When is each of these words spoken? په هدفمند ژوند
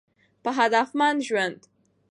په 0.43 0.49
هدفمند 0.57 1.19
ژوند 1.27 1.59